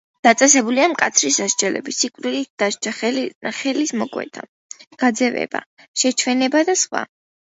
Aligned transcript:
დაწესებულია 0.25 0.85
მკაცრი 0.91 1.29
სასჯელები: 1.35 1.93
სიკვდილით 1.97 2.49
დასჯა, 2.63 2.93
ხელის 3.59 3.93
მოკვეთა, 4.03 4.45
გაძევება, 5.03 5.61
შეჩვენება 6.03 6.65
და 6.71 6.77
სხვა. 6.85 7.03